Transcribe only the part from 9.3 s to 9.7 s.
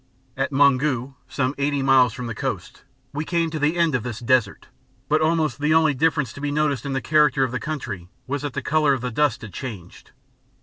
had